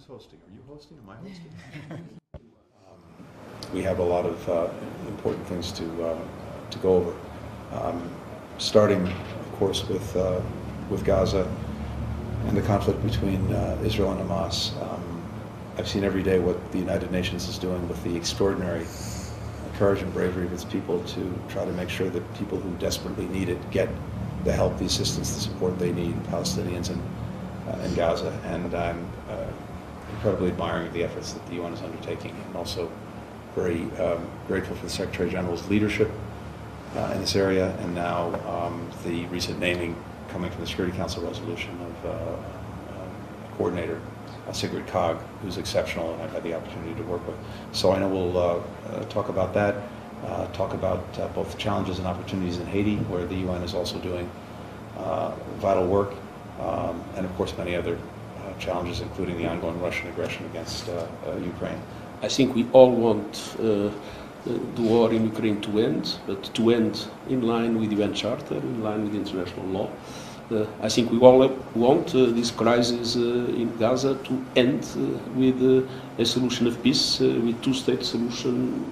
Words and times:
Who's 0.00 0.06
hosting? 0.06 0.38
Are 0.38 0.54
you 0.54 0.62
hosting? 0.66 0.96
Am 1.02 1.10
I 1.10 1.16
hosting? 1.16 2.18
we 3.74 3.82
have 3.82 3.98
a 3.98 4.02
lot 4.02 4.24
of 4.24 4.48
uh, 4.48 4.68
important 5.08 5.46
things 5.46 5.72
to 5.72 6.04
uh, 6.04 6.18
to 6.70 6.78
go 6.78 6.94
over. 6.94 7.14
Um, 7.72 8.10
starting, 8.56 9.06
of 9.06 9.52
course, 9.58 9.86
with 9.88 10.16
uh, 10.16 10.40
with 10.88 11.04
Gaza 11.04 11.46
and 12.46 12.56
the 12.56 12.62
conflict 12.62 13.02
between 13.02 13.52
uh, 13.52 13.78
Israel 13.84 14.12
and 14.12 14.26
Hamas. 14.26 14.72
Um, 14.82 15.22
I've 15.76 15.88
seen 15.88 16.04
every 16.04 16.22
day 16.22 16.38
what 16.38 16.72
the 16.72 16.78
United 16.78 17.10
Nations 17.10 17.46
is 17.46 17.58
doing 17.58 17.86
with 17.86 18.02
the 18.02 18.16
extraordinary 18.16 18.86
courage 19.76 20.00
and 20.00 20.12
bravery 20.14 20.46
of 20.46 20.52
its 20.54 20.64
people 20.64 21.04
to 21.04 21.38
try 21.50 21.66
to 21.66 21.72
make 21.72 21.90
sure 21.90 22.08
that 22.08 22.34
people 22.38 22.58
who 22.58 22.74
desperately 22.78 23.26
need 23.28 23.50
it 23.50 23.70
get 23.70 23.90
the 24.44 24.52
help, 24.52 24.78
the 24.78 24.86
assistance, 24.86 25.34
the 25.34 25.40
support 25.40 25.78
they 25.78 25.92
need, 25.92 26.14
Palestinians 26.24 26.88
in, 26.88 27.00
uh, 27.68 27.78
in 27.84 27.94
Gaza. 27.94 28.30
And 28.46 28.74
I'm 28.74 29.06
uh, 29.28 29.46
incredibly 30.14 30.48
admiring 30.48 30.86
of 30.86 30.92
the 30.92 31.04
efforts 31.04 31.32
that 31.32 31.46
the 31.46 31.54
UN 31.54 31.72
is 31.72 31.82
undertaking 31.82 32.34
and 32.46 32.56
also 32.56 32.90
very 33.54 33.82
um, 33.98 34.28
grateful 34.46 34.76
for 34.76 34.84
the 34.84 34.90
Secretary 34.90 35.30
General's 35.30 35.68
leadership 35.68 36.10
uh, 36.96 37.12
in 37.14 37.20
this 37.20 37.36
area 37.36 37.76
and 37.78 37.94
now 37.94 38.34
um, 38.48 38.90
the 39.04 39.26
recent 39.26 39.58
naming 39.58 39.96
coming 40.28 40.50
from 40.50 40.60
the 40.60 40.66
Security 40.66 40.96
Council 40.96 41.22
resolution 41.22 41.76
of 41.80 42.06
uh, 42.06 42.10
um, 42.10 43.10
coordinator 43.56 44.00
uh, 44.48 44.52
Sigrid 44.52 44.86
Kaag, 44.86 45.20
who's 45.42 45.58
exceptional 45.58 46.12
and 46.14 46.22
I've 46.22 46.32
had 46.32 46.42
the 46.42 46.54
opportunity 46.54 46.94
to 46.94 47.02
work 47.02 47.26
with. 47.26 47.36
So 47.72 47.92
I 47.92 47.98
know 47.98 48.08
we'll 48.08 48.38
uh, 48.38 48.60
uh, 48.88 49.04
talk 49.04 49.28
about 49.28 49.54
that, 49.54 49.76
uh, 50.26 50.46
talk 50.48 50.74
about 50.74 51.12
both 51.34 51.58
challenges 51.58 51.98
and 51.98 52.06
opportunities 52.06 52.58
in 52.58 52.66
Haiti, 52.66 52.96
where 52.96 53.26
the 53.26 53.36
UN 53.36 53.62
is 53.62 53.74
also 53.74 53.98
doing 53.98 54.30
vital 55.58 55.86
work, 55.86 56.14
um, 56.60 57.02
and 57.16 57.24
of 57.24 57.34
course 57.36 57.56
many 57.56 57.74
other 57.74 57.98
challenges, 58.58 59.00
including 59.00 59.38
the 59.38 59.46
ongoing 59.48 59.80
Russian 59.80 60.08
aggression 60.08 60.44
against 60.46 60.88
uh, 60.88 61.06
uh, 61.26 61.36
Ukraine. 61.36 61.80
I 62.22 62.28
think 62.28 62.54
we 62.54 62.66
all 62.72 62.90
want 62.90 63.56
uh, 63.58 63.90
the 64.76 64.82
war 64.82 65.12
in 65.12 65.24
Ukraine 65.24 65.60
to 65.62 65.78
end, 65.78 66.16
but 66.26 66.42
to 66.54 66.70
end 66.70 67.06
in 67.28 67.42
line 67.42 67.78
with 67.80 67.90
the 67.90 67.96
UN 68.02 68.14
Charter, 68.14 68.56
in 68.56 68.82
line 68.82 69.04
with 69.04 69.14
international 69.14 69.66
law. 69.66 69.88
Uh, 70.50 70.66
I 70.82 70.88
think 70.88 71.12
we 71.12 71.18
all 71.20 71.46
want 71.76 72.12
uh, 72.12 72.26
this 72.26 72.50
crisis 72.50 73.14
uh, 73.14 73.20
in 73.20 73.76
Gaza 73.78 74.16
to 74.24 74.44
end 74.56 74.82
uh, 74.96 75.00
with 75.38 75.62
uh, 75.62 75.86
a 76.18 76.24
solution 76.24 76.66
of 76.66 76.82
peace, 76.82 77.20
uh, 77.20 77.40
with 77.44 77.62
two-state 77.62 78.04
solution 78.04 78.84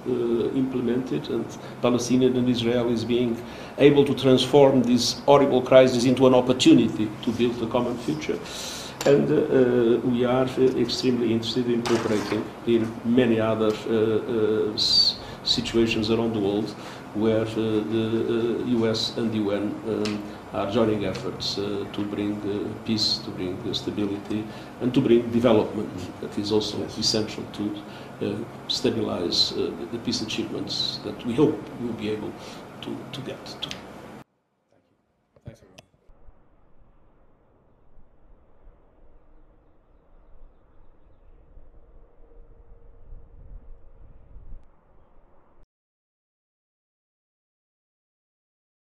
implemented, 0.55 1.29
and 1.29 1.45
Palestinian 1.81 2.37
and 2.37 2.47
Israelis 2.47 3.05
being 3.05 3.35
able 3.77 4.05
to 4.05 4.15
transform 4.15 4.83
this 4.83 5.19
horrible 5.25 5.61
crisis 5.61 6.05
into 6.05 6.27
an 6.27 6.33
opportunity 6.33 7.09
to 7.23 7.31
build 7.33 7.61
a 7.61 7.67
common 7.67 7.97
future. 7.97 8.39
And 9.05 9.31
uh, 9.31 10.05
we 10.07 10.25
are 10.25 10.45
uh, 10.45 10.77
extremely 10.77 11.31
interested 11.31 11.69
in 11.69 11.81
cooperating 11.83 12.43
in 12.67 12.91
many 13.05 13.39
other 13.39 13.71
uh, 13.71 14.77
situations 15.45 16.11
around 16.11 16.33
the 16.33 16.39
world 16.39 16.69
where 17.13 17.45
the 17.45 18.63
US 18.67 19.17
and 19.17 19.31
the 19.31 19.37
UN 19.37 19.73
um, 19.87 20.23
are 20.53 20.69
joining 20.69 21.05
efforts 21.05 21.57
uh, 21.57 21.85
to 21.93 22.03
bring 22.05 22.33
uh, 22.41 22.85
peace, 22.85 23.19
to 23.19 23.31
bring 23.31 23.57
uh, 23.67 23.73
stability, 23.73 24.43
and 24.81 24.93
to 24.93 25.01
bring 25.01 25.31
development. 25.31 25.89
That 26.21 26.37
is 26.37 26.51
also 26.51 26.79
yes. 26.79 26.97
essential 26.97 27.43
to 27.53 27.85
stabilize 28.67 29.53
the 29.91 29.97
peace 30.03 30.21
achievements 30.21 30.99
that 31.05 31.25
we 31.25 31.33
hope 31.33 31.57
we 31.79 31.87
will 31.87 31.93
be 31.93 32.09
able 32.09 32.33
to, 32.81 32.97
to 33.13 33.21
get 33.21 33.45
to. 33.61 33.69